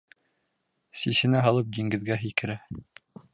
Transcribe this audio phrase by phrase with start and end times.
[1.01, 2.57] Сисенә һалып диңгеҙгә һикерә.